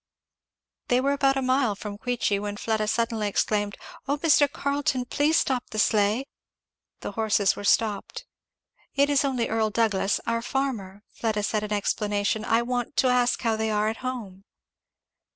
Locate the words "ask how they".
13.09-13.69